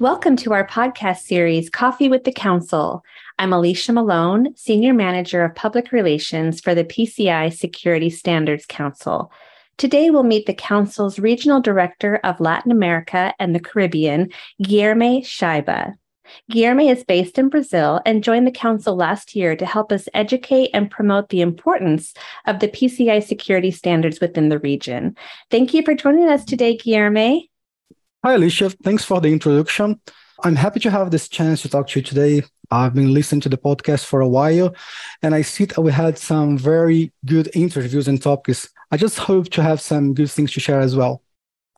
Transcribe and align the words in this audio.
Welcome 0.00 0.36
to 0.36 0.52
our 0.52 0.64
podcast 0.64 1.22
series, 1.22 1.68
Coffee 1.68 2.08
with 2.08 2.22
the 2.22 2.30
Council. 2.30 3.04
I'm 3.36 3.52
Alicia 3.52 3.92
Malone, 3.92 4.54
Senior 4.54 4.94
Manager 4.94 5.42
of 5.42 5.56
Public 5.56 5.90
Relations 5.90 6.60
for 6.60 6.72
the 6.72 6.84
PCI 6.84 7.52
Security 7.52 8.08
Standards 8.08 8.64
Council. 8.64 9.32
Today, 9.76 10.10
we'll 10.10 10.22
meet 10.22 10.46
the 10.46 10.54
Council's 10.54 11.18
Regional 11.18 11.60
Director 11.60 12.20
of 12.22 12.38
Latin 12.38 12.70
America 12.70 13.34
and 13.40 13.56
the 13.56 13.60
Caribbean, 13.60 14.30
Guilherme 14.62 15.24
Scheibe. 15.24 15.94
Guilherme 16.48 16.92
is 16.92 17.02
based 17.02 17.36
in 17.36 17.48
Brazil 17.48 18.00
and 18.06 18.22
joined 18.22 18.46
the 18.46 18.52
Council 18.52 18.94
last 18.94 19.34
year 19.34 19.56
to 19.56 19.66
help 19.66 19.90
us 19.90 20.08
educate 20.14 20.70
and 20.72 20.92
promote 20.92 21.30
the 21.30 21.40
importance 21.40 22.14
of 22.46 22.60
the 22.60 22.68
PCI 22.68 23.20
security 23.20 23.72
standards 23.72 24.20
within 24.20 24.48
the 24.48 24.60
region. 24.60 25.16
Thank 25.50 25.74
you 25.74 25.82
for 25.82 25.96
joining 25.96 26.28
us 26.28 26.44
today, 26.44 26.76
Guilherme. 26.76 27.48
Hi, 28.24 28.34
Alicia. 28.34 28.70
Thanks 28.70 29.04
for 29.04 29.20
the 29.20 29.28
introduction. 29.28 30.00
I'm 30.42 30.56
happy 30.56 30.80
to 30.80 30.90
have 30.90 31.12
this 31.12 31.28
chance 31.28 31.62
to 31.62 31.68
talk 31.68 31.86
to 31.88 32.00
you 32.00 32.04
today. 32.04 32.42
I've 32.68 32.92
been 32.92 33.14
listening 33.14 33.42
to 33.42 33.48
the 33.48 33.56
podcast 33.56 34.06
for 34.06 34.20
a 34.20 34.28
while, 34.28 34.74
and 35.22 35.36
I 35.36 35.42
see 35.42 35.66
that 35.66 35.80
we 35.80 35.92
had 35.92 36.18
some 36.18 36.58
very 36.58 37.12
good 37.24 37.48
interviews 37.54 38.08
and 38.08 38.20
topics. 38.20 38.68
I 38.90 38.96
just 38.96 39.20
hope 39.20 39.50
to 39.50 39.62
have 39.62 39.80
some 39.80 40.14
good 40.14 40.32
things 40.32 40.52
to 40.54 40.60
share 40.60 40.80
as 40.80 40.96
well. 40.96 41.22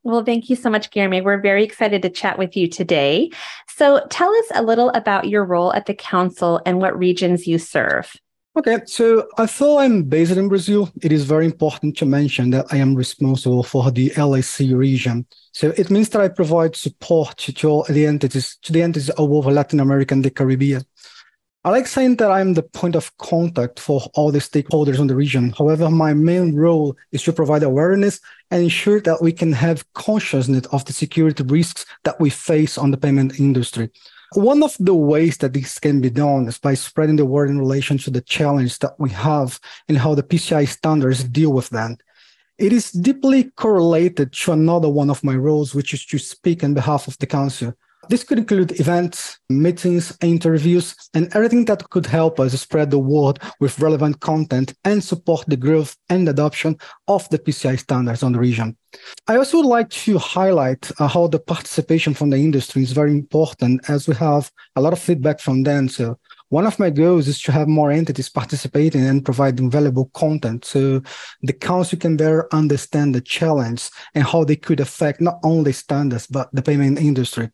Well, 0.03 0.25
thank 0.25 0.49
you 0.49 0.57
so 0.57 0.71
much, 0.71 0.91
Guilherme. 0.91 1.23
We're 1.23 1.43
very 1.43 1.63
excited 1.63 2.01
to 2.03 2.09
chat 2.09 2.39
with 2.39 2.57
you 2.57 2.69
today. 2.69 3.31
So, 3.69 4.07
tell 4.09 4.35
us 4.35 4.47
a 4.55 4.63
little 4.63 4.89
about 4.91 5.29
your 5.29 5.45
role 5.45 5.75
at 5.75 5.85
the 5.85 5.95
Council 5.95 6.63
and 6.65 6.81
what 6.81 6.99
regions 6.99 7.47
you 7.47 7.59
serve. 7.59 8.17
Okay, 8.57 8.81
so 8.85 9.29
although 9.39 9.79
I'm 9.79 10.03
based 10.03 10.33
in 10.33 10.49
Brazil, 10.49 10.91
it 11.03 11.13
is 11.13 11.23
very 11.25 11.47
important 11.47 11.97
to 11.99 12.05
mention 12.05 12.51
that 12.51 12.67
I 12.73 12.79
am 12.79 12.97
responsible 12.97 13.63
for 13.63 13.93
the 13.93 14.13
LAC 14.17 14.77
region. 14.77 15.25
So 15.53 15.73
it 15.77 15.89
means 15.89 16.09
that 16.09 16.21
I 16.21 16.27
provide 16.27 16.75
support 16.75 17.37
to 17.39 17.69
all 17.69 17.85
the 17.85 18.07
entities, 18.07 18.59
to 18.63 18.73
the 18.73 18.83
entities 18.83 19.09
all 19.11 19.37
over 19.37 19.53
Latin 19.53 19.79
America 19.79 20.15
and 20.15 20.25
the 20.25 20.31
Caribbean. 20.31 20.83
I 21.63 21.71
like 21.71 21.87
saying 21.87 22.17
that 22.17 22.33
I'm 22.33 22.55
the 22.55 22.65
point 22.65 22.97
of 22.97 23.17
contact 23.19 23.79
for 23.79 24.01
all 24.15 24.33
the 24.33 24.41
stakeholders 24.41 24.99
in 24.99 25.07
the 25.07 25.15
region. 25.15 25.55
However, 25.57 25.89
my 25.89 26.13
main 26.13 26.57
role 26.57 26.97
is 27.13 27.23
to 27.25 27.33
provide 27.33 27.63
awareness 27.63 28.19
and 28.51 28.65
ensure 28.65 29.01
that 29.03 29.23
we 29.23 29.31
can 29.31 29.53
have 29.53 29.85
consciousness 29.93 30.67
of 30.73 30.85
the 30.87 30.93
security 30.93 31.45
risks 31.45 31.87
that 32.03 32.19
we 32.19 32.31
face 32.31 32.77
on 32.79 32.91
the 32.91 32.97
payment 32.97 33.39
industry. 33.39 33.91
One 34.35 34.63
of 34.63 34.77
the 34.79 34.95
ways 34.95 35.39
that 35.39 35.55
this 35.55 35.81
can 35.81 36.01
be 36.01 36.11
done 36.11 36.47
is 36.47 36.59
by 36.59 36.75
spreading 36.75 37.17
the 37.17 37.25
word 37.25 37.51
in 37.51 37.59
relation 37.59 37.99
to 37.99 38.11
the 38.11 38.21
challenge 38.21 38.79
that 38.79 38.95
we 38.99 39.11
have 39.11 39.59
and 39.89 39.99
how 39.99 40.15
the 40.15 40.23
PCI 40.23 40.69
standards 40.69 41.25
deal 41.25 41.53
with 41.53 41.69
that. 41.71 42.01
It 42.57 42.73
is 42.73 42.93
deeply 42.93 43.51
correlated 43.57 44.33
to 44.33 44.53
another 44.53 44.89
one 44.89 45.11
of 45.11 45.25
my 45.25 45.35
roles, 45.35 45.75
which 45.75 45.93
is 45.95 46.07
to 46.07 46.19
speak 46.19 46.63
on 46.63 46.75
behalf 46.75 47.09
of 47.09 47.19
the 47.19 47.27
council. 47.27 47.75
This 48.11 48.25
could 48.25 48.39
include 48.39 48.81
events, 48.81 49.39
meetings, 49.49 50.19
interviews, 50.21 50.97
and 51.15 51.33
everything 51.33 51.65
that 51.67 51.89
could 51.91 52.07
help 52.07 52.41
us 52.41 52.61
spread 52.61 52.91
the 52.91 52.99
word 52.99 53.39
with 53.61 53.79
relevant 53.79 54.19
content 54.19 54.75
and 54.85 55.03
support 55.03 55.45
the 55.47 55.57
growth 55.57 55.95
and 56.09 56.29
adoption 56.29 56.77
of 57.07 57.29
the 57.29 57.39
PCI 57.39 57.79
standards 57.79 58.25
on 58.25 58.33
the 58.33 58.41
region. 58.41 58.77
I 59.29 59.37
also 59.37 59.59
would 59.59 59.67
like 59.67 59.91
to 59.91 60.19
highlight 60.19 60.91
uh, 60.99 61.07
how 61.07 61.29
the 61.29 61.39
participation 61.39 62.13
from 62.13 62.31
the 62.31 62.39
industry 62.39 62.83
is 62.83 62.91
very 62.91 63.13
important 63.13 63.89
as 63.89 64.09
we 64.09 64.17
have 64.17 64.51
a 64.75 64.81
lot 64.81 64.93
of 64.93 64.99
feedback 64.99 65.39
from 65.39 65.63
them. 65.63 65.89
So 65.89 66.19
one 66.49 66.67
of 66.67 66.81
my 66.81 66.91
goals 66.91 67.29
is 67.29 67.41
to 67.43 67.53
have 67.53 67.69
more 67.69 67.93
entities 67.93 68.29
participating 68.29 69.07
and 69.07 69.25
providing 69.25 69.71
valuable 69.71 70.11
content 70.15 70.65
so 70.65 71.01
the 71.43 71.53
council 71.53 71.97
can 71.97 72.17
better 72.17 72.49
understand 72.53 73.15
the 73.15 73.21
challenge 73.21 73.89
and 74.17 74.25
how 74.25 74.43
they 74.43 74.57
could 74.57 74.81
affect 74.81 75.21
not 75.21 75.39
only 75.45 75.71
standards, 75.73 76.27
but 76.27 76.51
the 76.53 76.61
payment 76.61 76.99
industry. 76.99 77.51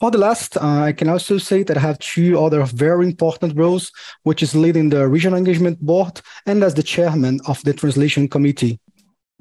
For 0.00 0.12
the 0.12 0.18
last, 0.18 0.56
uh, 0.56 0.60
I 0.60 0.92
can 0.92 1.08
also 1.08 1.38
say 1.38 1.64
that 1.64 1.76
I 1.76 1.80
have 1.80 1.98
two 1.98 2.38
other 2.38 2.62
very 2.64 3.04
important 3.04 3.56
roles, 3.56 3.90
which 4.22 4.44
is 4.44 4.54
leading 4.54 4.90
the 4.90 5.08
Regional 5.08 5.36
Engagement 5.36 5.80
Board 5.80 6.20
and 6.46 6.62
as 6.62 6.74
the 6.74 6.84
chairman 6.84 7.40
of 7.48 7.60
the 7.64 7.72
Translation 7.72 8.28
Committee. 8.28 8.78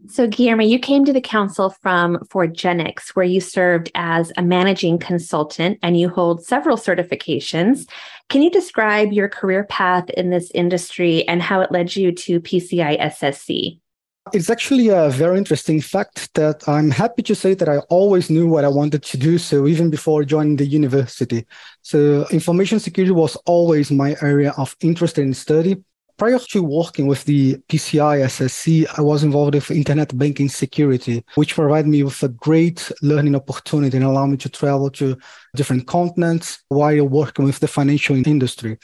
So, 0.08 0.28
Guilherme, 0.28 0.68
you 0.68 0.80
came 0.80 1.06
to 1.06 1.14
the 1.14 1.22
council 1.22 1.70
from 1.70 2.18
Foregenix, 2.30 3.10
where 3.10 3.26
you 3.26 3.42
served 3.42 3.92
as 3.94 4.32
a 4.38 4.42
managing 4.42 4.98
consultant 4.98 5.78
and 5.84 6.00
you 6.00 6.10
hold 6.10 6.44
several 6.44 6.78
certifications. 6.78 7.88
Can 8.30 8.42
you 8.42 8.50
describe 8.50 9.12
your 9.12 9.30
career 9.30 9.64
path 9.66 10.10
in 10.12 10.30
this 10.32 10.50
industry 10.56 11.28
and 11.28 11.42
how 11.42 11.62
it 11.62 11.72
led 11.72 11.96
you 11.96 12.12
to 12.12 12.40
PCI 12.40 13.00
SSC? 13.00 13.80
It's 14.34 14.50
actually 14.50 14.90
a 14.90 15.10
very 15.10 15.38
interesting 15.38 15.82
fact 15.82 16.34
that 16.36 16.68
I'm 16.68 16.92
happy 16.92 17.22
to 17.24 17.36
say 17.36 17.54
that 17.54 17.70
I 17.70 17.78
always 17.90 18.30
knew 18.30 18.48
what 18.48 18.66
I 18.66 18.68
wanted 18.68 19.04
to 19.04 19.18
do. 19.18 19.38
So 19.38 19.68
even 19.68 19.90
before 19.90 20.24
joining 20.24 20.56
the 20.56 20.66
university, 20.66 21.46
so 21.82 22.26
information 22.32 22.80
security 22.80 23.12
was 23.12 23.36
always 23.46 23.92
my 23.92 24.16
area 24.22 24.54
of 24.58 24.76
interest 24.82 25.18
in 25.18 25.34
study. 25.34 25.84
Prior 26.18 26.40
to 26.40 26.64
working 26.64 27.06
with 27.06 27.26
the 27.26 27.58
PCI 27.70 28.26
SSC, 28.26 28.88
I 28.98 29.02
was 29.02 29.24
involved 29.24 29.54
with 29.54 29.70
internet 29.70 30.18
banking 30.18 30.50
security, 30.50 31.24
which 31.36 31.54
provided 31.54 31.88
me 31.88 32.02
with 32.02 32.24
a 32.24 32.30
great 32.30 32.92
learning 33.04 33.36
opportunity 33.36 33.98
and 33.98 34.06
allowed 34.06 34.28
me 34.28 34.38
to 34.38 34.50
travel 34.50 34.90
to 34.92 35.16
different 35.56 35.86
continents 35.86 36.64
while 36.70 37.08
working 37.08 37.46
with 37.46 37.60
the 37.60 37.68
financial 37.68 38.16
industry. 38.16 38.80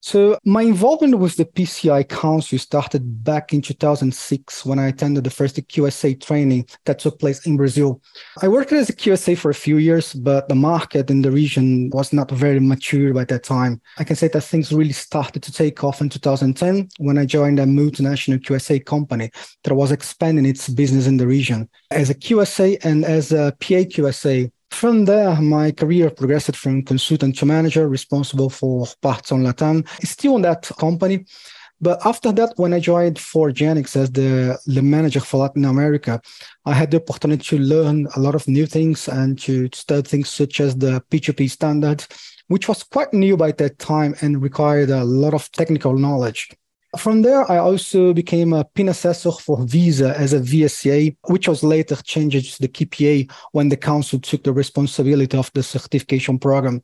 So 0.00 0.38
my 0.44 0.62
involvement 0.62 1.18
with 1.18 1.36
the 1.36 1.44
PCI 1.44 2.08
Council 2.08 2.58
started 2.58 3.24
back 3.24 3.52
in 3.52 3.60
2006 3.60 4.64
when 4.64 4.78
I 4.78 4.88
attended 4.88 5.24
the 5.24 5.30
first 5.30 5.56
QSA 5.56 6.22
training 6.22 6.66
that 6.84 7.00
took 7.00 7.18
place 7.18 7.44
in 7.46 7.56
Brazil. 7.56 8.00
I 8.40 8.48
worked 8.48 8.72
as 8.72 8.88
a 8.88 8.92
QSA 8.92 9.36
for 9.36 9.50
a 9.50 9.54
few 9.54 9.78
years, 9.78 10.14
but 10.14 10.48
the 10.48 10.54
market 10.54 11.10
in 11.10 11.22
the 11.22 11.32
region 11.32 11.90
was 11.90 12.12
not 12.12 12.30
very 12.30 12.60
mature 12.60 13.12
by 13.12 13.24
that 13.24 13.42
time. 13.42 13.80
I 13.98 14.04
can 14.04 14.14
say 14.14 14.28
that 14.28 14.42
things 14.42 14.72
really 14.72 14.92
started 14.92 15.42
to 15.42 15.52
take 15.52 15.82
off 15.82 16.00
in 16.00 16.08
2010 16.08 16.88
when 16.98 17.18
I 17.18 17.26
joined 17.26 17.58
a 17.58 17.64
multinational 17.64 18.38
QSA 18.38 18.86
company 18.86 19.30
that 19.64 19.74
was 19.74 19.90
expanding 19.90 20.46
its 20.46 20.68
business 20.68 21.08
in 21.08 21.16
the 21.16 21.26
region. 21.26 21.68
As 21.90 22.08
a 22.08 22.14
QSA 22.14 22.84
and 22.84 23.04
as 23.04 23.32
a 23.32 23.52
PA 23.60 23.82
QSA, 23.84 24.50
from 24.70 25.04
there, 25.04 25.40
my 25.40 25.72
career 25.72 26.10
progressed 26.10 26.56
from 26.56 26.82
consultant 26.82 27.36
to 27.38 27.46
manager, 27.46 27.88
responsible 27.88 28.50
for 28.50 28.86
parts 29.00 29.32
on 29.32 29.42
Latam. 29.42 29.86
Still 30.04 30.36
in 30.36 30.42
that 30.42 30.70
company. 30.78 31.24
But 31.80 32.04
after 32.04 32.32
that, 32.32 32.54
when 32.56 32.74
I 32.74 32.80
joined 32.80 33.16
Foregenix 33.16 33.96
as 33.96 34.10
the, 34.10 34.58
the 34.66 34.82
manager 34.82 35.20
for 35.20 35.38
Latin 35.38 35.64
America, 35.64 36.20
I 36.64 36.74
had 36.74 36.90
the 36.90 37.00
opportunity 37.00 37.44
to 37.44 37.58
learn 37.58 38.08
a 38.16 38.20
lot 38.20 38.34
of 38.34 38.48
new 38.48 38.66
things 38.66 39.08
and 39.08 39.38
to 39.40 39.68
study 39.72 40.08
things 40.08 40.28
such 40.28 40.60
as 40.60 40.76
the 40.76 41.02
P2PE 41.10 41.50
standards, 41.50 42.08
which 42.48 42.68
was 42.68 42.82
quite 42.82 43.12
new 43.12 43.36
by 43.36 43.52
that 43.52 43.78
time 43.78 44.14
and 44.20 44.42
required 44.42 44.90
a 44.90 45.04
lot 45.04 45.34
of 45.34 45.50
technical 45.52 45.96
knowledge. 45.96 46.50
From 46.98 47.22
there, 47.22 47.48
I 47.48 47.58
also 47.58 48.12
became 48.12 48.52
a 48.52 48.64
PIN 48.64 48.88
assessor 48.88 49.30
for 49.30 49.64
Visa 49.64 50.18
as 50.18 50.32
a 50.32 50.40
VSA, 50.40 51.16
which 51.28 51.46
was 51.46 51.62
later 51.62 51.94
changed 51.94 52.56
to 52.56 52.62
the 52.62 52.68
QPA 52.68 53.30
when 53.52 53.68
the 53.68 53.76
council 53.76 54.18
took 54.18 54.42
the 54.42 54.52
responsibility 54.52 55.36
of 55.38 55.48
the 55.54 55.62
certification 55.62 56.40
program. 56.40 56.82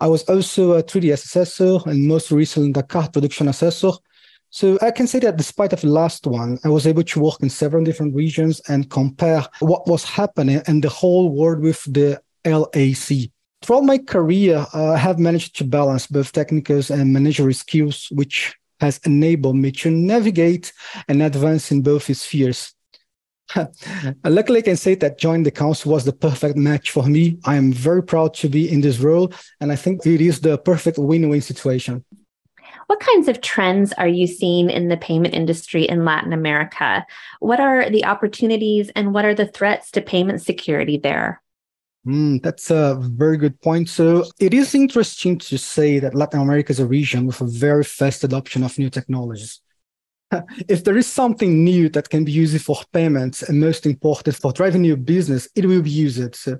I 0.00 0.08
was 0.08 0.24
also 0.24 0.72
a 0.72 0.82
3DS 0.82 1.24
assessor 1.24 1.78
and 1.86 2.08
most 2.08 2.32
recently 2.32 2.72
the 2.72 2.82
card 2.82 3.12
production 3.12 3.46
assessor. 3.46 3.92
So 4.50 4.76
I 4.82 4.90
can 4.90 5.06
say 5.06 5.20
that 5.20 5.36
despite 5.36 5.72
of 5.72 5.82
the 5.82 5.88
last 5.88 6.26
one, 6.26 6.58
I 6.64 6.68
was 6.68 6.86
able 6.88 7.04
to 7.04 7.20
work 7.20 7.40
in 7.40 7.48
several 7.48 7.84
different 7.84 8.14
regions 8.14 8.60
and 8.68 8.90
compare 8.90 9.44
what 9.60 9.86
was 9.86 10.02
happening 10.02 10.62
in 10.66 10.80
the 10.80 10.88
whole 10.88 11.30
world 11.30 11.60
with 11.60 11.80
the 11.84 12.20
LAC. 12.44 13.30
Throughout 13.62 13.84
my 13.84 13.98
career, 13.98 14.66
I 14.74 14.96
have 14.96 15.20
managed 15.20 15.56
to 15.58 15.64
balance 15.64 16.08
both 16.08 16.32
technical 16.32 16.82
and 16.90 17.12
managerial 17.12 17.54
skills, 17.54 18.08
which 18.10 18.56
has 18.84 18.98
enabled 19.04 19.56
me 19.56 19.72
to 19.72 19.90
navigate 19.90 20.72
and 21.08 21.22
advance 21.22 21.70
in 21.70 21.82
both 21.82 22.14
spheres. 22.16 22.74
Luckily, 24.24 24.58
I 24.60 24.62
can 24.62 24.76
say 24.76 24.94
that 24.96 25.18
joining 25.18 25.42
the 25.42 25.50
council 25.50 25.92
was 25.92 26.04
the 26.04 26.12
perfect 26.12 26.56
match 26.56 26.90
for 26.90 27.06
me. 27.06 27.38
I 27.44 27.56
am 27.56 27.72
very 27.72 28.02
proud 28.02 28.34
to 28.34 28.48
be 28.48 28.70
in 28.70 28.80
this 28.80 28.98
role, 28.98 29.32
and 29.60 29.70
I 29.70 29.76
think 29.76 30.06
it 30.06 30.20
is 30.20 30.40
the 30.40 30.58
perfect 30.58 30.98
win 30.98 31.28
win 31.28 31.40
situation. 31.40 32.04
What 32.86 33.00
kinds 33.00 33.28
of 33.28 33.40
trends 33.40 33.92
are 33.94 34.08
you 34.08 34.26
seeing 34.26 34.70
in 34.70 34.88
the 34.88 34.96
payment 34.96 35.34
industry 35.34 35.84
in 35.84 36.04
Latin 36.04 36.32
America? 36.32 37.06
What 37.40 37.60
are 37.60 37.88
the 37.88 38.04
opportunities 38.04 38.90
and 38.94 39.14
what 39.14 39.24
are 39.24 39.34
the 39.34 39.46
threats 39.46 39.90
to 39.92 40.02
payment 40.02 40.42
security 40.42 40.98
there? 40.98 41.42
Mm, 42.06 42.42
that's 42.42 42.70
a 42.70 42.98
very 43.00 43.38
good 43.38 43.60
point. 43.62 43.88
So 43.88 44.24
it 44.38 44.52
is 44.52 44.74
interesting 44.74 45.38
to 45.38 45.56
say 45.56 45.98
that 46.00 46.14
Latin 46.14 46.40
America 46.40 46.70
is 46.70 46.80
a 46.80 46.86
region 46.86 47.26
with 47.26 47.40
a 47.40 47.46
very 47.46 47.84
fast 47.84 48.24
adoption 48.24 48.62
of 48.62 48.78
new 48.78 48.90
technologies. 48.90 49.60
if 50.68 50.84
there 50.84 50.96
is 50.96 51.06
something 51.06 51.64
new 51.64 51.88
that 51.90 52.10
can 52.10 52.24
be 52.24 52.32
used 52.32 52.60
for 52.62 52.82
payments 52.92 53.42
and 53.42 53.58
most 53.58 53.86
important 53.86 54.36
for 54.36 54.52
driving 54.52 54.82
new 54.82 54.96
business, 54.96 55.48
it 55.54 55.64
will 55.64 55.80
be 55.80 55.90
used. 55.90 56.34
So 56.34 56.58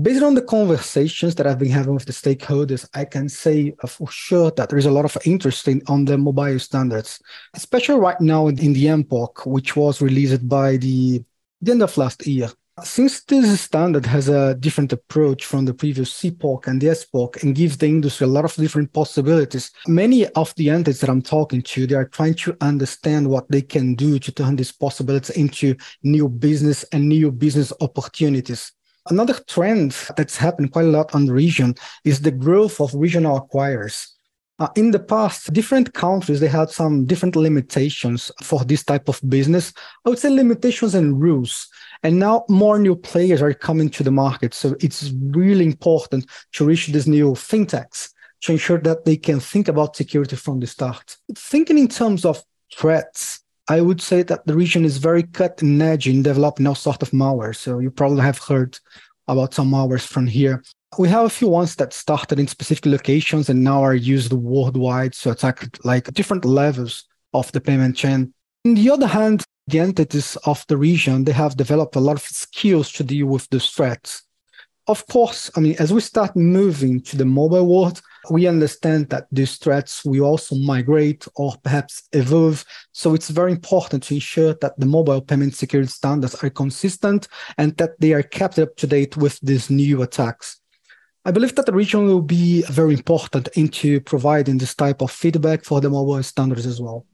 based 0.00 0.24
on 0.24 0.34
the 0.34 0.42
conversations 0.42 1.36
that 1.36 1.46
I've 1.46 1.58
been 1.58 1.70
having 1.70 1.94
with 1.94 2.06
the 2.06 2.12
stakeholders, 2.12 2.88
I 2.94 3.04
can 3.04 3.28
say 3.28 3.74
for 3.86 4.10
sure 4.10 4.50
that 4.56 4.70
there 4.70 4.78
is 4.78 4.86
a 4.86 4.90
lot 4.90 5.04
of 5.04 5.16
interest 5.24 5.68
in 5.68 5.82
on 5.86 6.04
the 6.04 6.18
mobile 6.18 6.58
standards, 6.58 7.20
especially 7.54 8.00
right 8.00 8.20
now 8.20 8.48
in 8.48 8.56
the 8.56 8.86
MPOC, 8.86 9.46
which 9.46 9.76
was 9.76 10.02
released 10.02 10.48
by 10.48 10.78
the, 10.78 11.22
the 11.62 11.70
end 11.70 11.82
of 11.82 11.96
last 11.96 12.26
year. 12.26 12.48
Since 12.82 13.22
this 13.22 13.60
standard 13.60 14.04
has 14.06 14.28
a 14.28 14.56
different 14.56 14.92
approach 14.92 15.44
from 15.44 15.64
the 15.64 15.72
previous 15.72 16.12
CPOC 16.12 16.66
and 16.66 16.80
the 16.80 16.88
SPOC 16.88 17.40
and 17.44 17.54
gives 17.54 17.76
the 17.76 17.86
industry 17.86 18.24
a 18.24 18.30
lot 18.30 18.44
of 18.44 18.54
different 18.56 18.92
possibilities, 18.92 19.70
many 19.86 20.26
of 20.30 20.52
the 20.56 20.70
entities 20.70 21.00
that 21.00 21.08
I'm 21.08 21.22
talking 21.22 21.62
to, 21.62 21.86
they 21.86 21.94
are 21.94 22.08
trying 22.08 22.34
to 22.34 22.56
understand 22.60 23.30
what 23.30 23.48
they 23.48 23.62
can 23.62 23.94
do 23.94 24.18
to 24.18 24.32
turn 24.32 24.56
these 24.56 24.72
possibilities 24.72 25.36
into 25.36 25.76
new 26.02 26.28
business 26.28 26.82
and 26.90 27.08
new 27.08 27.30
business 27.30 27.72
opportunities. 27.80 28.72
Another 29.08 29.34
trend 29.46 29.94
that's 30.16 30.36
happened 30.36 30.72
quite 30.72 30.86
a 30.86 30.88
lot 30.88 31.14
on 31.14 31.26
the 31.26 31.32
region 31.32 31.76
is 32.04 32.22
the 32.22 32.32
growth 32.32 32.80
of 32.80 32.92
regional 32.92 33.40
acquirers. 33.40 34.13
Uh, 34.60 34.68
in 34.76 34.92
the 34.92 35.00
past, 35.00 35.52
different 35.52 35.92
countries 35.94 36.38
they 36.38 36.46
had 36.46 36.70
some 36.70 37.04
different 37.06 37.34
limitations 37.34 38.30
for 38.42 38.64
this 38.64 38.84
type 38.84 39.08
of 39.08 39.20
business. 39.28 39.72
I 40.04 40.10
would 40.10 40.18
say 40.18 40.30
limitations 40.30 40.94
and 40.94 41.20
rules. 41.20 41.68
And 42.04 42.18
now 42.18 42.44
more 42.48 42.78
new 42.78 42.94
players 42.94 43.42
are 43.42 43.52
coming 43.52 43.88
to 43.90 44.04
the 44.04 44.12
market. 44.12 44.54
So 44.54 44.76
it's 44.80 45.10
really 45.30 45.64
important 45.64 46.26
to 46.52 46.66
reach 46.66 46.86
these 46.86 47.08
new 47.08 47.32
fintechs 47.32 48.10
to 48.42 48.52
ensure 48.52 48.78
that 48.78 49.04
they 49.04 49.16
can 49.16 49.40
think 49.40 49.68
about 49.68 49.96
security 49.96 50.36
from 50.36 50.60
the 50.60 50.66
start. 50.66 51.16
Thinking 51.34 51.78
in 51.78 51.88
terms 51.88 52.24
of 52.24 52.44
threats, 52.76 53.40
I 53.68 53.80
would 53.80 54.00
say 54.00 54.22
that 54.24 54.46
the 54.46 54.54
region 54.54 54.84
is 54.84 54.98
very 54.98 55.22
cutting 55.22 55.80
edge 55.80 56.06
in 56.06 56.22
developing 56.22 56.66
all 56.66 56.74
sort 56.74 57.02
of 57.02 57.10
malware. 57.10 57.56
So 57.56 57.78
you 57.78 57.90
probably 57.90 58.20
have 58.20 58.38
heard 58.38 58.78
about 59.26 59.54
some 59.54 59.70
malwares 59.70 60.06
from 60.06 60.26
here. 60.26 60.62
We 60.96 61.08
have 61.08 61.24
a 61.24 61.30
few 61.30 61.48
ones 61.48 61.74
that 61.76 61.92
started 61.92 62.38
in 62.38 62.46
specific 62.46 62.86
locations 62.86 63.48
and 63.48 63.64
now 63.64 63.82
are 63.82 63.94
used 63.94 64.32
worldwide 64.32 65.12
to 65.14 65.30
attack 65.30 65.68
like 65.84 66.12
different 66.14 66.44
levels 66.44 67.04
of 67.32 67.50
the 67.52 67.60
payment 67.60 67.96
chain. 67.96 68.32
On 68.64 68.74
the 68.74 68.90
other 68.90 69.08
hand, 69.08 69.42
the 69.66 69.80
entities 69.80 70.36
of 70.46 70.64
the 70.68 70.76
region, 70.76 71.24
they 71.24 71.32
have 71.32 71.56
developed 71.56 71.96
a 71.96 72.00
lot 72.00 72.16
of 72.16 72.22
skills 72.22 72.92
to 72.92 73.02
deal 73.02 73.26
with 73.26 73.48
these 73.50 73.70
threats. 73.70 74.22
Of 74.86 75.06
course, 75.08 75.50
I 75.56 75.60
mean, 75.60 75.76
as 75.78 75.92
we 75.92 76.00
start 76.00 76.36
moving 76.36 77.00
to 77.02 77.16
the 77.16 77.24
mobile 77.24 77.66
world, 77.66 78.00
we 78.30 78.46
understand 78.46 79.08
that 79.08 79.26
these 79.32 79.56
threats 79.56 80.04
will 80.04 80.24
also 80.24 80.54
migrate 80.56 81.26
or 81.34 81.54
perhaps 81.62 82.02
evolve. 82.12 82.64
So 82.92 83.14
it's 83.14 83.30
very 83.30 83.52
important 83.52 84.02
to 84.04 84.14
ensure 84.14 84.54
that 84.60 84.78
the 84.78 84.86
mobile 84.86 85.22
payment 85.22 85.54
security 85.54 85.90
standards 85.90 86.34
are 86.44 86.50
consistent 86.50 87.26
and 87.58 87.76
that 87.78 87.98
they 87.98 88.12
are 88.12 88.22
kept 88.22 88.58
up 88.58 88.76
to 88.76 88.86
date 88.86 89.16
with 89.16 89.40
these 89.40 89.70
new 89.70 90.02
attacks. 90.02 90.60
I 91.26 91.30
believe 91.30 91.54
that 91.54 91.64
the 91.64 91.72
region 91.72 92.06
will 92.06 92.20
be 92.20 92.62
very 92.64 92.92
important 92.92 93.48
into 93.54 94.00
providing 94.00 94.58
this 94.58 94.74
type 94.74 95.00
of 95.00 95.10
feedback 95.10 95.64
for 95.64 95.80
the 95.80 95.88
mobile 95.88 96.22
standards 96.22 96.66
as 96.66 96.82
well. 96.82 97.06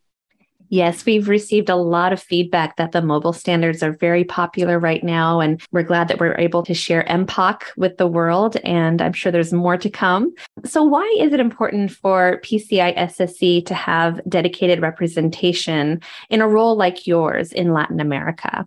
Yes, 0.68 1.04
we've 1.04 1.28
received 1.28 1.68
a 1.68 1.74
lot 1.76 2.12
of 2.12 2.22
feedback 2.22 2.76
that 2.76 2.92
the 2.92 3.02
mobile 3.02 3.32
standards 3.32 3.82
are 3.82 3.92
very 3.92 4.22
popular 4.22 4.78
right 4.78 5.02
now. 5.02 5.40
And 5.40 5.60
we're 5.72 5.82
glad 5.82 6.06
that 6.08 6.20
we're 6.20 6.38
able 6.38 6.62
to 6.62 6.74
share 6.74 7.04
MPOC 7.08 7.62
with 7.76 7.98
the 7.98 8.06
world. 8.06 8.56
And 8.62 9.02
I'm 9.02 9.12
sure 9.12 9.32
there's 9.32 9.52
more 9.52 9.76
to 9.76 9.90
come. 9.90 10.32
So, 10.64 10.84
why 10.84 11.12
is 11.18 11.32
it 11.32 11.40
important 11.40 11.90
for 11.90 12.40
PCI 12.44 12.96
SSC 12.96 13.66
to 13.66 13.74
have 13.74 14.20
dedicated 14.28 14.80
representation 14.80 16.00
in 16.30 16.40
a 16.40 16.48
role 16.48 16.76
like 16.76 17.04
yours 17.04 17.52
in 17.52 17.72
Latin 17.72 17.98
America? 17.98 18.64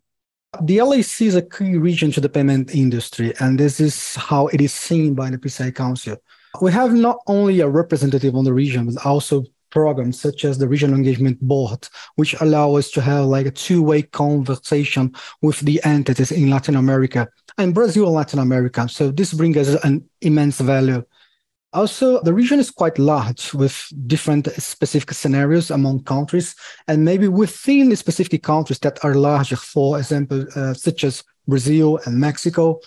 The 0.61 0.81
LAC 0.81 1.21
is 1.21 1.35
a 1.35 1.41
key 1.41 1.77
region 1.77 2.11
to 2.11 2.21
the 2.21 2.29
payment 2.29 2.75
industry, 2.75 3.33
and 3.39 3.59
this 3.59 3.79
is 3.79 4.15
how 4.15 4.47
it 4.47 4.61
is 4.61 4.71
seen 4.71 5.15
by 5.15 5.31
the 5.31 5.37
PCI 5.37 5.73
Council. 5.73 6.17
We 6.61 6.71
have 6.71 6.93
not 6.93 7.17
only 7.25 7.59
a 7.61 7.67
representative 7.67 8.35
on 8.35 8.43
the 8.43 8.53
region, 8.53 8.85
but 8.85 9.03
also 9.03 9.45
programs 9.71 10.19
such 10.19 10.45
as 10.45 10.59
the 10.59 10.67
Regional 10.67 10.95
Engagement 10.95 11.41
Board, 11.41 11.89
which 12.15 12.35
allow 12.39 12.75
us 12.75 12.91
to 12.91 13.01
have 13.01 13.25
like 13.25 13.47
a 13.47 13.51
two-way 13.51 14.03
conversation 14.03 15.11
with 15.41 15.59
the 15.61 15.81
entities 15.83 16.31
in 16.31 16.51
Latin 16.51 16.75
America 16.75 17.27
and 17.57 17.73
Brazil 17.73 18.05
and 18.05 18.13
Latin 18.13 18.39
America. 18.39 18.87
So 18.87 19.09
this 19.09 19.33
brings 19.33 19.57
us 19.57 19.83
an 19.83 20.07
immense 20.21 20.59
value. 20.59 21.03
Also, 21.73 22.21
the 22.21 22.33
region 22.33 22.59
is 22.59 22.69
quite 22.69 22.99
large 22.99 23.53
with 23.53 23.87
different 24.05 24.47
specific 24.61 25.11
scenarios 25.13 25.71
among 25.71 26.03
countries, 26.03 26.55
and 26.87 27.03
maybe 27.03 27.27
within 27.27 27.89
the 27.89 27.95
specific 27.95 28.43
countries 28.43 28.79
that 28.79 29.03
are 29.03 29.15
larger, 29.15 29.55
for 29.55 29.97
example, 29.97 30.45
uh, 30.55 30.73
such 30.73 31.03
as 31.03 31.23
Brazil 31.47 31.99
and 32.05 32.19
Mexico. 32.19 32.79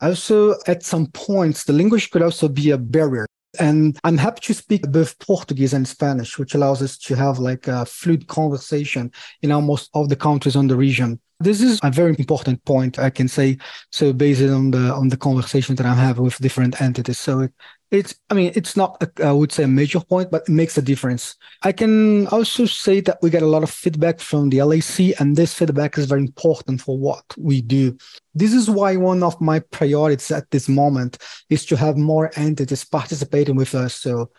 Also, 0.00 0.54
at 0.66 0.82
some 0.82 1.06
points, 1.08 1.64
the 1.64 1.72
language 1.72 2.10
could 2.10 2.22
also 2.22 2.48
be 2.48 2.70
a 2.70 2.78
barrier. 2.78 3.26
And 3.60 3.98
I'm 4.02 4.16
happy 4.16 4.40
to 4.44 4.54
speak 4.54 4.82
both 4.90 5.18
Portuguese 5.18 5.74
and 5.74 5.86
Spanish, 5.86 6.38
which 6.38 6.54
allows 6.54 6.80
us 6.80 6.96
to 6.98 7.14
have 7.14 7.38
like 7.38 7.68
a 7.68 7.84
fluid 7.84 8.26
conversation 8.26 9.12
in 9.42 9.52
almost 9.52 9.90
all 9.92 10.06
the 10.06 10.16
countries 10.16 10.56
on 10.56 10.68
the 10.68 10.76
region. 10.76 11.20
This 11.38 11.60
is 11.60 11.78
a 11.82 11.90
very 11.90 12.14
important 12.18 12.64
point, 12.64 12.98
I 12.98 13.10
can 13.10 13.28
say. 13.28 13.58
So 13.90 14.12
based 14.12 14.42
on 14.42 14.70
the 14.70 14.94
on 14.94 15.08
the 15.08 15.16
conversation 15.16 15.74
that 15.76 15.86
I'm 15.86 15.96
having 15.96 16.24
with 16.24 16.38
different 16.38 16.80
entities. 16.80 17.18
So 17.18 17.40
it, 17.40 17.52
it's, 17.92 18.14
I 18.30 18.34
mean, 18.34 18.52
it's 18.54 18.74
not, 18.74 19.02
a, 19.02 19.26
I 19.26 19.32
would 19.32 19.52
say, 19.52 19.64
a 19.64 19.68
major 19.68 20.00
point, 20.00 20.30
but 20.30 20.44
it 20.48 20.48
makes 20.48 20.78
a 20.78 20.82
difference. 20.82 21.36
I 21.62 21.72
can 21.72 22.26
also 22.28 22.64
say 22.64 23.02
that 23.02 23.18
we 23.20 23.28
get 23.28 23.42
a 23.42 23.46
lot 23.46 23.62
of 23.62 23.70
feedback 23.70 24.18
from 24.18 24.48
the 24.48 24.62
LAC, 24.62 25.20
and 25.20 25.36
this 25.36 25.52
feedback 25.52 25.98
is 25.98 26.06
very 26.06 26.22
important 26.22 26.80
for 26.80 26.98
what 26.98 27.22
we 27.36 27.60
do. 27.60 27.96
This 28.34 28.54
is 28.54 28.70
why 28.70 28.96
one 28.96 29.22
of 29.22 29.38
my 29.42 29.60
priorities 29.60 30.30
at 30.30 30.50
this 30.50 30.70
moment 30.70 31.18
is 31.50 31.66
to 31.66 31.76
have 31.76 31.98
more 31.98 32.30
entities 32.34 32.82
participating 32.82 33.56
with 33.56 33.74
us. 33.74 33.94
So 33.94 34.30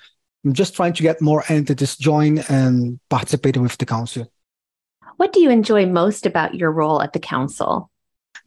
I'm 0.44 0.54
just 0.54 0.76
trying 0.76 0.94
to 0.94 1.04
get 1.04 1.22
more 1.22 1.44
entities 1.48 1.96
join 1.96 2.40
and 2.50 3.00
participating 3.10 3.62
with 3.62 3.78
the 3.78 3.86
council. 3.86 4.32
What 5.18 5.32
do 5.32 5.40
you 5.40 5.52
enjoy 5.52 5.86
most 5.86 6.26
about 6.26 6.56
your 6.56 6.72
role 6.72 7.04
at 7.04 7.14
the 7.14 7.20
council? 7.20 7.92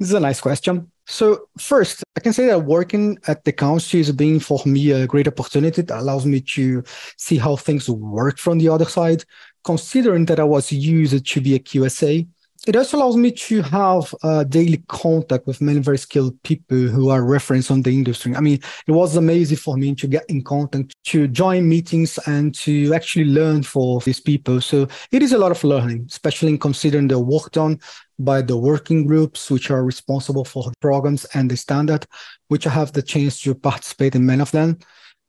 This 0.00 0.08
is 0.08 0.14
a 0.14 0.20
nice 0.20 0.40
question. 0.40 0.90
So 1.08 1.48
first, 1.58 2.02
I 2.16 2.20
can 2.20 2.32
say 2.32 2.46
that 2.46 2.64
working 2.64 3.18
at 3.28 3.44
the 3.44 3.52
council 3.52 4.00
is 4.00 4.10
being 4.10 4.40
for 4.40 4.60
me 4.66 4.90
a 4.90 5.06
great 5.06 5.28
opportunity 5.28 5.82
that 5.82 5.98
allows 5.98 6.26
me 6.26 6.40
to 6.40 6.82
see 7.16 7.38
how 7.38 7.56
things 7.56 7.88
work 7.88 8.38
from 8.38 8.58
the 8.58 8.68
other 8.68 8.86
side. 8.86 9.24
Considering 9.64 10.26
that 10.26 10.40
I 10.40 10.44
was 10.44 10.72
used 10.72 11.24
to 11.26 11.40
be 11.40 11.54
a 11.54 11.58
QSA, 11.58 12.26
it 12.66 12.74
also 12.74 12.96
allows 12.96 13.16
me 13.16 13.30
to 13.30 13.62
have 13.62 14.12
daily 14.48 14.82
contact 14.88 15.46
with 15.46 15.60
many 15.60 15.78
very 15.78 15.98
skilled 15.98 16.42
people 16.42 16.78
who 16.78 17.10
are 17.10 17.24
referenced 17.24 17.70
on 17.70 17.82
the 17.82 17.90
industry. 17.90 18.34
I 18.34 18.40
mean, 18.40 18.58
it 18.88 18.92
was 18.92 19.14
amazing 19.14 19.58
for 19.58 19.76
me 19.76 19.94
to 19.94 20.08
get 20.08 20.24
in 20.28 20.42
contact, 20.42 20.92
to 21.04 21.28
join 21.28 21.68
meetings, 21.68 22.18
and 22.26 22.52
to 22.56 22.92
actually 22.94 23.26
learn 23.26 23.62
for 23.62 24.00
these 24.00 24.18
people. 24.18 24.60
So 24.60 24.88
it 25.12 25.22
is 25.22 25.32
a 25.32 25.38
lot 25.38 25.52
of 25.52 25.62
learning, 25.62 26.06
especially 26.10 26.48
in 26.48 26.58
considering 26.58 27.06
the 27.06 27.20
work 27.20 27.52
done 27.52 27.78
by 28.18 28.42
the 28.42 28.56
working 28.56 29.06
groups, 29.06 29.50
which 29.50 29.70
are 29.70 29.84
responsible 29.84 30.44
for 30.44 30.72
programs 30.80 31.24
and 31.34 31.50
the 31.50 31.56
standard, 31.56 32.06
which 32.48 32.66
I 32.66 32.70
have 32.70 32.92
the 32.92 33.02
chance 33.02 33.40
to 33.42 33.54
participate 33.54 34.14
in 34.14 34.26
many 34.26 34.42
of 34.42 34.50
them. 34.52 34.78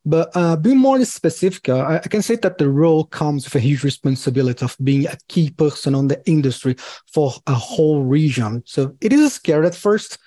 But 0.05 0.31
uh, 0.35 0.55
being 0.55 0.77
more 0.77 1.03
specific, 1.03 1.67
uh, 1.67 1.99
I, 2.01 2.07
can 2.07 2.21
say 2.21 2.37
that 2.37 2.57
the 2.57 2.69
role 2.69 3.03
comes 3.03 3.43
with 3.43 3.55
a 3.55 3.59
huge 3.59 3.83
responsibility 3.83 4.63
of 4.63 4.77
being 4.81 5.05
a 5.05 5.17
key 5.27 5.49
person 5.49 5.93
on 5.95 6.07
the 6.07 6.25
industry 6.25 6.77
for 7.11 7.33
a 7.45 7.53
whole 7.53 8.03
region. 8.03 8.63
So 8.65 8.95
it 9.01 9.11
is 9.11 9.33
scary 9.33 9.67
at 9.67 9.75
first, 9.75 10.17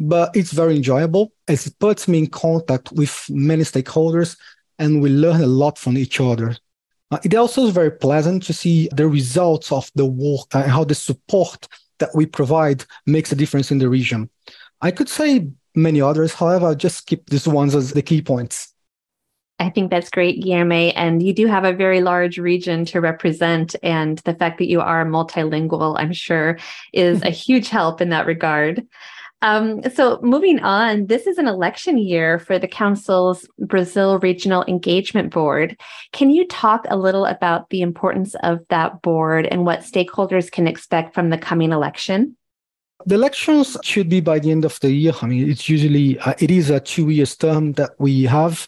but 0.00 0.34
it's 0.34 0.50
very 0.50 0.74
enjoyable 0.74 1.32
as 1.46 1.68
it 1.68 1.78
puts 1.78 2.08
me 2.08 2.18
in 2.18 2.26
contact 2.26 2.90
with 2.90 3.26
many 3.30 3.62
stakeholders 3.62 4.36
and 4.80 5.00
we 5.00 5.10
learn 5.10 5.40
a 5.40 5.46
lot 5.46 5.78
from 5.78 5.96
each 5.96 6.20
other. 6.20 6.56
Uh, 7.12 7.18
it 7.22 7.34
also 7.34 7.62
is 7.62 7.70
very 7.70 7.92
pleasant 7.92 8.42
to 8.42 8.52
see 8.52 8.88
the 8.92 9.06
results 9.06 9.70
of 9.70 9.88
the 9.94 10.04
work 10.04 10.46
and 10.52 10.70
how 10.70 10.82
the 10.82 10.96
support 10.96 11.68
that 11.98 12.14
we 12.14 12.26
provide 12.26 12.84
makes 13.06 13.32
a 13.32 13.36
difference 13.36 13.70
in 13.70 13.78
the 13.78 13.88
region. 13.88 14.30
I 14.80 14.90
could 14.90 15.08
say 15.08 15.48
many 15.74 16.00
others, 16.00 16.34
however, 16.34 16.66
I'll 16.66 16.74
just 16.74 17.06
keep 17.06 17.28
these 17.30 17.48
ones 17.48 17.74
as 17.74 17.92
the 17.92 18.02
key 18.02 18.22
points. 18.22 18.72
I 19.60 19.70
think 19.70 19.90
that's 19.90 20.10
great, 20.10 20.42
Guilherme. 20.42 20.92
And 20.94 21.20
you 21.22 21.32
do 21.34 21.46
have 21.46 21.64
a 21.64 21.72
very 21.72 22.00
large 22.00 22.38
region 22.38 22.84
to 22.86 23.00
represent. 23.00 23.74
And 23.82 24.18
the 24.18 24.34
fact 24.34 24.58
that 24.58 24.68
you 24.68 24.80
are 24.80 25.04
multilingual, 25.04 25.96
I'm 25.98 26.12
sure, 26.12 26.58
is 26.92 27.22
a 27.24 27.30
huge 27.30 27.68
help 27.68 28.00
in 28.00 28.10
that 28.10 28.26
regard. 28.26 28.86
Um, 29.40 29.82
so, 29.94 30.18
moving 30.20 30.60
on, 30.60 31.06
this 31.06 31.26
is 31.26 31.38
an 31.38 31.46
election 31.46 31.96
year 31.96 32.40
for 32.40 32.58
the 32.58 32.66
Council's 32.66 33.48
Brazil 33.58 34.18
Regional 34.18 34.64
Engagement 34.66 35.32
Board. 35.32 35.78
Can 36.12 36.30
you 36.30 36.46
talk 36.46 36.84
a 36.88 36.96
little 36.96 37.24
about 37.24 37.70
the 37.70 37.82
importance 37.82 38.34
of 38.42 38.60
that 38.68 39.00
board 39.00 39.46
and 39.46 39.64
what 39.64 39.80
stakeholders 39.80 40.50
can 40.50 40.66
expect 40.66 41.14
from 41.14 41.30
the 41.30 41.38
coming 41.38 41.70
election? 41.72 42.36
The 43.06 43.14
elections 43.14 43.76
should 43.84 44.08
be 44.08 44.20
by 44.20 44.40
the 44.40 44.50
end 44.50 44.64
of 44.64 44.78
the 44.80 44.90
year. 44.90 45.12
I 45.22 45.26
mean, 45.26 45.48
it's 45.48 45.68
usually 45.68 46.18
uh, 46.18 46.34
it 46.40 46.50
is 46.50 46.70
a 46.70 46.80
two 46.80 47.10
years 47.10 47.36
term 47.36 47.72
that 47.74 47.92
we 47.98 48.24
have. 48.24 48.66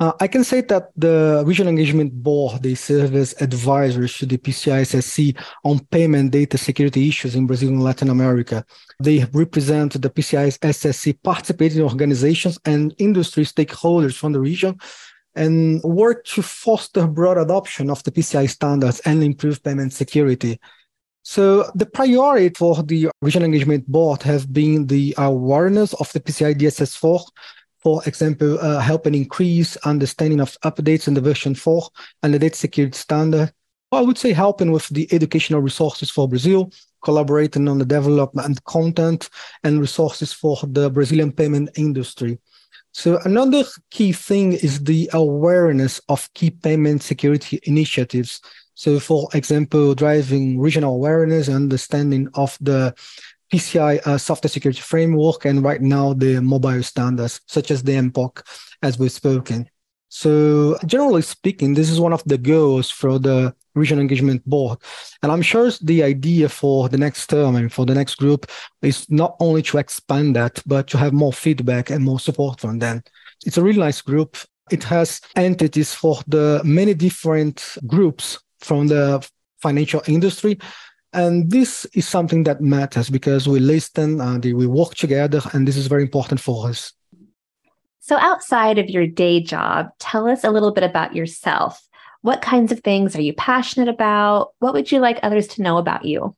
Uh, 0.00 0.12
I 0.20 0.28
can 0.28 0.44
say 0.44 0.60
that 0.60 0.90
the 0.96 1.42
Regional 1.44 1.70
Engagement 1.70 2.12
Board, 2.22 2.62
they 2.62 2.76
serve 2.76 3.16
as 3.16 3.34
advisors 3.40 4.16
to 4.18 4.26
the 4.26 4.38
PCI 4.38 5.36
on 5.64 5.80
payment 5.86 6.30
data 6.30 6.56
security 6.56 7.08
issues 7.08 7.34
in 7.34 7.48
Brazil 7.48 7.70
and 7.70 7.82
Latin 7.82 8.08
America. 8.08 8.64
They 9.00 9.26
represent 9.32 10.00
the 10.00 10.10
PCI 10.10 10.56
SSC 10.60 11.20
participating 11.24 11.82
organizations 11.82 12.60
and 12.64 12.94
industry 12.98 13.44
stakeholders 13.44 14.16
from 14.16 14.32
the 14.32 14.40
region 14.40 14.78
and 15.34 15.82
work 15.82 16.24
to 16.26 16.42
foster 16.42 17.06
broad 17.08 17.38
adoption 17.38 17.90
of 17.90 18.02
the 18.04 18.12
PCI 18.12 18.48
standards 18.48 19.00
and 19.00 19.22
improve 19.24 19.62
payment 19.64 19.92
security. 19.92 20.60
So 21.22 21.70
the 21.74 21.86
priority 21.86 22.54
for 22.56 22.82
the 22.82 23.10
Regional 23.20 23.46
Engagement 23.46 23.86
Board 23.86 24.22
has 24.22 24.46
been 24.46 24.86
the 24.86 25.14
awareness 25.18 25.92
of 25.94 26.10
the 26.12 26.20
PCI 26.20 26.54
DSS4, 26.54 27.20
for 27.88 28.02
example, 28.04 28.58
uh, 28.60 28.80
helping 28.80 29.14
increase 29.14 29.78
understanding 29.78 30.40
of 30.40 30.58
updates 30.60 31.08
in 31.08 31.14
the 31.14 31.22
version 31.22 31.54
4 31.54 31.88
and 32.22 32.34
the 32.34 32.38
data 32.38 32.54
security 32.54 32.98
standard. 32.98 33.50
I 33.92 34.02
would 34.02 34.18
say 34.18 34.34
helping 34.34 34.72
with 34.72 34.86
the 34.88 35.08
educational 35.10 35.62
resources 35.62 36.10
for 36.10 36.28
Brazil, 36.28 36.70
collaborating 37.02 37.66
on 37.66 37.78
the 37.78 37.86
development 37.86 38.46
and 38.46 38.62
content 38.64 39.30
and 39.64 39.80
resources 39.80 40.34
for 40.34 40.58
the 40.64 40.90
Brazilian 40.90 41.32
payment 41.32 41.70
industry. 41.78 42.38
So 42.92 43.20
another 43.24 43.64
key 43.90 44.12
thing 44.12 44.52
is 44.52 44.84
the 44.84 45.08
awareness 45.14 45.98
of 46.10 46.28
key 46.34 46.50
payment 46.50 47.02
security 47.02 47.58
initiatives. 47.62 48.42
So, 48.74 49.00
for 49.00 49.30
example, 49.32 49.94
driving 49.94 50.60
regional 50.60 50.94
awareness 50.94 51.48
and 51.48 51.56
understanding 51.56 52.28
of 52.34 52.58
the 52.60 52.94
PCI 53.52 54.06
uh, 54.06 54.18
software 54.18 54.50
security 54.50 54.80
framework 54.80 55.44
and 55.44 55.62
right 55.62 55.80
now 55.80 56.12
the 56.12 56.40
mobile 56.40 56.82
standards, 56.82 57.40
such 57.46 57.70
as 57.70 57.82
the 57.82 57.92
MPOC, 57.92 58.42
as 58.82 58.98
we've 58.98 59.12
spoken. 59.12 59.68
So, 60.10 60.78
generally 60.86 61.22
speaking, 61.22 61.74
this 61.74 61.90
is 61.90 62.00
one 62.00 62.14
of 62.14 62.24
the 62.24 62.38
goals 62.38 62.90
for 62.90 63.18
the 63.18 63.54
regional 63.74 64.00
engagement 64.00 64.44
board. 64.48 64.78
And 65.22 65.30
I'm 65.30 65.42
sure 65.42 65.70
the 65.82 66.02
idea 66.02 66.48
for 66.48 66.88
the 66.88 66.98
next 66.98 67.28
term 67.28 67.56
and 67.56 67.72
for 67.72 67.84
the 67.84 67.94
next 67.94 68.16
group 68.16 68.46
is 68.82 69.08
not 69.10 69.36
only 69.38 69.62
to 69.62 69.78
expand 69.78 70.34
that, 70.36 70.62
but 70.66 70.88
to 70.88 70.98
have 70.98 71.12
more 71.12 71.32
feedback 71.32 71.90
and 71.90 72.04
more 72.04 72.20
support 72.20 72.60
from 72.60 72.78
them. 72.78 73.02
It's 73.44 73.58
a 73.58 73.62
really 73.62 73.78
nice 73.78 74.00
group. 74.00 74.36
It 74.70 74.82
has 74.84 75.20
entities 75.36 75.94
for 75.94 76.20
the 76.26 76.60
many 76.64 76.94
different 76.94 77.76
groups 77.86 78.38
from 78.60 78.88
the 78.88 79.26
financial 79.62 80.02
industry. 80.06 80.58
And 81.12 81.50
this 81.50 81.86
is 81.94 82.06
something 82.06 82.44
that 82.44 82.60
matters 82.60 83.08
because 83.08 83.48
we 83.48 83.60
listen 83.60 84.20
uh, 84.20 84.34
and 84.34 84.44
we 84.44 84.66
work 84.66 84.94
together, 84.94 85.40
and 85.52 85.66
this 85.66 85.76
is 85.76 85.86
very 85.86 86.02
important 86.02 86.40
for 86.40 86.68
us. 86.68 86.92
So, 88.00 88.16
outside 88.16 88.78
of 88.78 88.88
your 88.88 89.06
day 89.06 89.40
job, 89.40 89.88
tell 89.98 90.28
us 90.28 90.44
a 90.44 90.50
little 90.50 90.70
bit 90.70 90.84
about 90.84 91.14
yourself. 91.14 91.82
What 92.22 92.42
kinds 92.42 92.72
of 92.72 92.80
things 92.80 93.16
are 93.16 93.22
you 93.22 93.32
passionate 93.32 93.88
about? 93.88 94.52
What 94.58 94.74
would 94.74 94.90
you 94.90 94.98
like 94.98 95.20
others 95.22 95.46
to 95.48 95.62
know 95.62 95.78
about 95.78 96.04
you? 96.04 96.36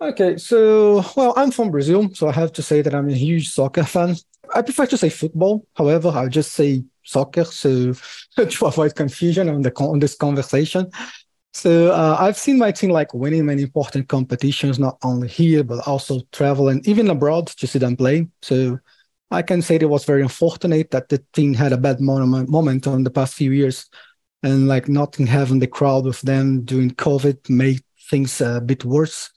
Okay, 0.00 0.36
so, 0.36 1.04
well, 1.16 1.32
I'm 1.36 1.50
from 1.50 1.70
Brazil, 1.70 2.10
so 2.12 2.28
I 2.28 2.32
have 2.32 2.52
to 2.54 2.62
say 2.62 2.82
that 2.82 2.94
I'm 2.94 3.08
a 3.08 3.14
huge 3.14 3.48
soccer 3.48 3.84
fan. 3.84 4.16
I 4.54 4.62
prefer 4.62 4.86
to 4.86 4.98
say 4.98 5.08
football. 5.08 5.66
However, 5.74 6.08
I'll 6.08 6.28
just 6.28 6.52
say 6.52 6.84
soccer 7.02 7.44
so 7.44 7.92
to 8.36 8.66
avoid 8.66 8.94
confusion 8.94 9.48
on 9.48 9.62
the 9.62 9.72
on 9.76 9.98
this 9.98 10.14
conversation. 10.14 10.90
So 11.56 11.90
uh, 11.90 12.18
I've 12.20 12.36
seen 12.36 12.58
my 12.58 12.70
team 12.70 12.90
like 12.90 13.14
winning 13.14 13.46
many 13.46 13.62
important 13.62 14.08
competitions, 14.08 14.78
not 14.78 14.98
only 15.02 15.26
here 15.26 15.64
but 15.64 15.88
also 15.88 16.20
traveling 16.30 16.82
even 16.84 17.08
abroad 17.08 17.46
to 17.46 17.66
see 17.66 17.78
them 17.78 17.96
play. 17.96 18.28
So 18.42 18.78
I 19.30 19.40
can 19.40 19.62
say 19.62 19.76
it 19.76 19.88
was 19.88 20.04
very 20.04 20.20
unfortunate 20.20 20.90
that 20.90 21.08
the 21.08 21.24
team 21.32 21.54
had 21.54 21.72
a 21.72 21.78
bad 21.78 21.98
moment, 21.98 22.86
on 22.86 23.04
the 23.04 23.10
past 23.10 23.32
few 23.32 23.52
years, 23.52 23.88
and 24.42 24.68
like 24.68 24.86
not 24.86 25.16
having 25.16 25.60
the 25.60 25.66
crowd 25.66 26.04
with 26.04 26.20
them 26.20 26.62
during 26.66 26.90
COVID 26.90 27.48
made 27.48 27.80
things 28.10 28.38
a 28.42 28.60
bit 28.60 28.84
worse. 28.84 29.30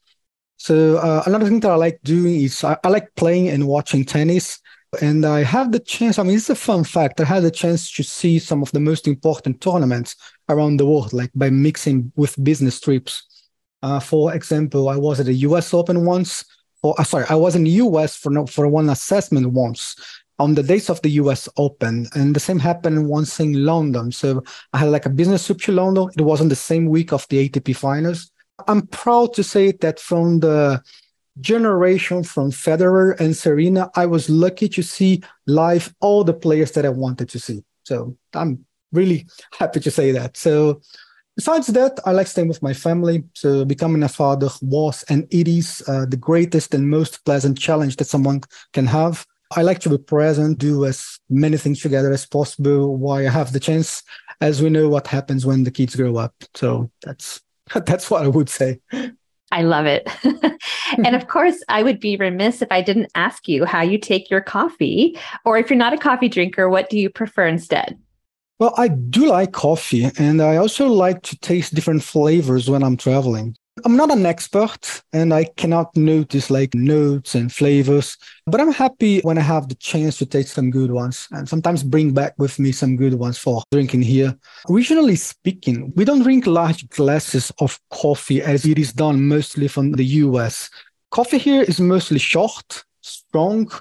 So 0.58 0.98
uh, 0.98 1.24
another 1.26 1.46
thing 1.46 1.62
that 1.62 1.72
I 1.72 1.76
like 1.76 2.02
doing 2.04 2.42
is 2.42 2.66
I, 2.66 2.76
I 2.84 2.90
like 2.90 3.16
playing 3.16 3.48
and 3.48 3.66
watching 3.66 4.04
tennis. 4.04 4.60
And 5.02 5.26
I 5.26 5.44
have 5.44 5.72
the 5.72 5.80
chance, 5.80 6.18
I 6.18 6.24
mean, 6.24 6.38
it's 6.38 6.50
a 6.50 6.56
fun 6.56 6.84
fact. 6.84 7.22
I 7.22 7.26
had 7.26 7.44
the 7.44 7.52
chance 7.52 7.92
to 7.92 8.04
see 8.04 8.40
some 8.40 8.64
of 8.64 8.72
the 8.72 8.80
most 8.80 9.08
important 9.08 9.62
tournaments 9.62 10.16
around 10.50 10.78
the 10.78 10.86
world, 10.86 11.14
like 11.14 11.32
by 11.36 11.52
mixing 11.52 12.12
with 12.16 12.44
business 12.44 12.80
trips. 12.80 13.24
Uh, 13.84 14.00
for 14.00 14.34
example, 14.34 14.90
I 14.90 14.98
was 14.98 15.20
at 15.20 15.28
the 15.28 15.34
US 15.34 15.74
Open 15.74 16.06
once. 16.06 16.44
Or 16.82 17.00
uh, 17.00 17.04
sorry, 17.04 17.26
I 17.30 17.36
was 17.36 17.56
in 17.56 17.66
the 17.66 17.72
US 17.72 18.16
for 18.16 18.32
no, 18.32 18.48
for 18.48 18.68
one 18.68 18.90
assessment 18.90 19.52
once 19.52 19.96
on 20.40 20.56
the 20.56 20.64
days 20.64 20.90
of 20.90 21.02
the 21.04 21.12
US 21.12 21.48
Open. 21.58 22.08
And 22.16 22.36
the 22.36 22.40
same 22.40 22.58
happened 22.58 23.08
once 23.08 23.40
in 23.40 23.64
London. 23.64 24.12
So 24.12 24.44
I 24.74 24.80
had 24.80 24.90
like 24.90 25.06
a 25.06 25.10
business 25.10 25.46
trip 25.46 25.60
to 25.62 25.72
London. 25.72 26.10
It 26.18 26.24
was 26.24 26.42
on 26.42 26.50
the 26.50 26.56
same 26.56 26.88
week 26.88 27.14
of 27.14 27.28
the 27.30 27.48
ATP 27.48 27.76
finals. 27.76 28.32
I'm 28.68 28.88
proud 28.88 29.34
to 29.36 29.44
say 29.44 29.72
that 29.72 30.00
from 30.00 30.40
the 30.40 30.82
generation 31.40 32.24
from 32.24 32.52
Federer 32.52 33.20
and 33.20 33.36
Serena, 33.36 33.90
I 33.96 34.06
was 34.06 34.30
lucky 34.30 34.70
to 34.70 34.84
see 34.84 35.24
live 35.48 35.94
all 36.00 36.24
the 36.24 36.34
players 36.34 36.72
that 36.72 36.86
I 36.86 36.90
wanted 36.90 37.30
to 37.30 37.40
see. 37.40 37.64
So 37.84 38.16
I'm 38.34 38.66
really 38.92 39.28
happy 39.58 39.80
to 39.80 39.92
say 39.92 40.12
that. 40.12 40.38
So 40.38 40.82
besides 41.36 41.68
that, 41.68 42.00
I 42.06 42.12
like 42.12 42.28
staying 42.28 42.48
with 42.48 42.62
my 42.62 42.74
family. 42.74 43.24
So 43.34 43.66
becoming 43.66 44.04
a 44.04 44.10
father 44.10 44.50
was 44.62 45.04
and 45.10 45.28
it 45.32 45.48
is 45.48 45.84
uh, 45.88 46.06
the 46.06 46.18
greatest 46.18 46.74
and 46.74 46.90
most 46.90 47.24
pleasant 47.26 47.58
challenge 47.58 47.96
that 47.98 48.06
someone 48.06 48.42
can 48.74 48.88
have. 48.88 49.26
I 49.56 49.64
like 49.64 49.80
to 49.80 49.90
be 49.90 49.98
present, 49.98 50.60
do 50.60 50.86
as 50.86 51.20
many 51.30 51.58
things 51.58 51.82
together 51.82 52.12
as 52.12 52.26
possible 52.26 52.98
while 52.98 53.26
I 53.26 53.32
have 53.32 53.52
the 53.52 53.60
chance, 53.60 54.04
as 54.42 54.62
we 54.62 54.70
know 54.70 54.90
what 54.90 55.08
happens 55.08 55.44
when 55.44 55.64
the 55.64 55.72
kids 55.72 55.96
grow 55.96 56.18
up. 56.18 56.36
So 56.54 56.92
that's 57.02 57.42
that's 57.86 58.12
what 58.12 58.24
I 58.24 58.28
would 58.28 58.50
say. 58.50 58.80
I 59.52 59.64
love 59.64 59.86
it. 59.86 60.08
and 61.04 61.16
of 61.16 61.28
course, 61.28 61.64
I 61.70 61.84
would 61.84 62.00
be 62.00 62.18
remiss 62.18 62.62
if 62.62 62.72
I 62.72 62.82
didn't 62.82 63.12
ask 63.16 63.48
you 63.48 63.66
how 63.66 63.82
you 63.82 63.98
take 63.98 64.30
your 64.30 64.42
coffee, 64.42 65.18
or 65.46 65.58
if 65.58 65.70
you're 65.70 65.78
not 65.78 65.94
a 65.94 65.98
coffee 65.98 66.30
drinker, 66.30 66.70
what 66.70 66.90
do 66.90 67.00
you 67.00 67.10
prefer 67.10 67.48
instead? 67.48 67.98
Well, 68.60 68.74
I 68.78 68.90
do 68.90 69.28
like 69.28 69.54
coffee, 69.54 70.12
and 70.18 70.42
I 70.42 70.58
also 70.58 70.88
like 70.88 71.22
to 71.24 71.38
taste 71.40 71.74
different 71.74 72.04
flavors 72.04 72.70
when 72.70 72.84
I'm 72.84 72.98
traveling. 72.98 73.56
I'm 73.86 73.96
not 73.96 74.12
an 74.12 74.26
expert 74.26 75.02
and 75.14 75.34
I 75.34 75.44
cannot 75.44 75.96
notice 75.96 76.50
like 76.50 76.74
notes 76.74 77.36
and 77.36 77.52
flavors, 77.52 78.18
but 78.46 78.60
I'm 78.60 78.72
happy 78.72 79.22
when 79.22 79.38
I 79.38 79.42
have 79.42 79.70
the 79.70 79.76
chance 79.76 80.18
to 80.18 80.26
taste 80.26 80.54
some 80.54 80.72
good 80.72 80.92
ones 80.92 81.28
and 81.32 81.48
sometimes 81.48 81.84
bring 81.84 82.14
back 82.14 82.34
with 82.38 82.60
me 82.60 82.72
some 82.72 82.96
good 82.96 83.14
ones 83.14 83.38
for 83.38 83.64
drinking 83.72 84.02
here. 84.02 84.38
Regionally 84.68 85.18
speaking, 85.18 85.94
we 85.96 86.06
don't 86.06 86.24
drink 86.24 86.48
large 86.48 86.88
glasses 86.90 87.52
of 87.60 87.80
coffee 87.92 88.42
as 88.42 88.66
it 88.66 88.80
is 88.80 88.94
done 88.94 89.28
mostly 89.28 89.68
from 89.68 89.92
the 89.92 90.06
US. 90.06 90.70
Coffee 91.12 91.38
here 91.38 91.62
is 91.62 91.80
mostly 91.80 92.20
short, 92.20 92.84
strong, 93.02 93.72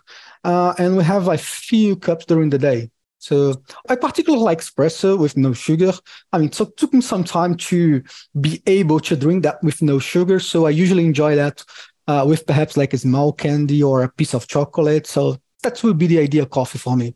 uh, 0.44 0.74
and 0.78 0.96
we 0.96 1.04
have 1.04 1.28
a 1.28 1.38
few 1.38 1.96
cups 1.96 2.24
during 2.24 2.50
the 2.50 2.58
day. 2.58 2.90
So 3.18 3.62
I 3.88 3.96
particularly 3.96 4.44
like 4.44 4.60
espresso 4.60 5.18
with 5.18 5.36
no 5.36 5.52
sugar. 5.52 5.92
I 6.32 6.38
mean, 6.38 6.52
so 6.52 6.64
it 6.64 6.76
took 6.76 6.92
me 6.92 7.00
some 7.00 7.24
time 7.24 7.56
to 7.56 8.02
be 8.40 8.62
able 8.66 9.00
to 9.00 9.16
drink 9.16 9.42
that 9.42 9.62
with 9.62 9.82
no 9.82 9.98
sugar. 9.98 10.40
So 10.40 10.66
I 10.66 10.70
usually 10.70 11.04
enjoy 11.04 11.36
that 11.36 11.64
uh, 12.06 12.24
with 12.26 12.46
perhaps 12.46 12.76
like 12.76 12.94
a 12.94 12.98
small 12.98 13.32
candy 13.32 13.82
or 13.82 14.02
a 14.02 14.08
piece 14.08 14.34
of 14.34 14.46
chocolate. 14.46 15.06
So 15.06 15.36
that 15.62 15.82
would 15.82 15.98
be 15.98 16.06
the 16.06 16.20
ideal 16.20 16.46
coffee 16.46 16.78
for 16.78 16.96
me. 16.96 17.14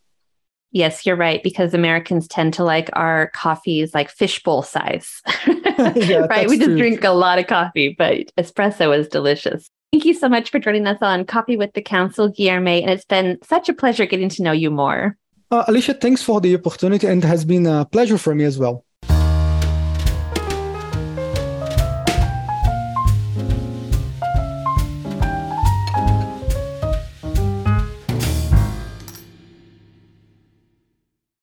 Yes, 0.75 1.05
you're 1.05 1.17
right, 1.17 1.43
because 1.43 1.75
Americans 1.75 2.27
tend 2.27 2.55
to 2.55 2.65
like 2.65 2.89
our 2.95 3.29
coffees 3.35 3.93
like 3.95 4.11
fishbowl 4.11 4.63
size. 4.63 5.21
yeah, 5.95 6.27
right? 6.31 6.49
We 6.49 6.57
just 6.57 6.71
true. 6.71 6.79
drink 6.79 7.05
a 7.05 7.11
lot 7.11 7.39
of 7.39 7.47
coffee, 7.47 7.95
but 7.97 8.33
espresso 8.39 8.97
is 8.97 9.07
delicious. 9.07 9.69
Thank 9.93 10.07
you 10.07 10.15
so 10.15 10.31
much 10.31 10.49
for 10.49 10.59
joining 10.59 10.87
us 10.87 10.97
on 11.03 11.27
Coffee 11.27 11.59
with 11.59 11.75
the 11.75 11.83
Council, 11.83 12.33
Guilherme. 12.33 12.81
And 12.81 12.91
it's 12.91 13.05
been 13.05 13.39
such 13.45 13.69
a 13.69 13.75
pleasure 13.75 14.07
getting 14.07 14.31
to 14.31 14.43
know 14.43 14.53
you 14.53 14.71
more. 14.71 15.19
Uh, 15.53 15.65
Alicia, 15.69 15.93
thanks 15.93 16.23
for 16.23 16.41
the 16.41 16.55
opportunity 16.55 17.07
and 17.07 17.23
it 17.23 17.27
has 17.27 17.45
been 17.45 17.67
a 17.67 17.85
pleasure 17.85 18.17
for 18.17 18.35
me 18.35 18.43
as 18.45 18.59
well. 18.59 18.87